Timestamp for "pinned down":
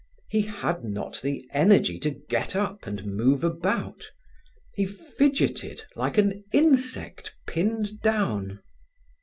7.45-8.61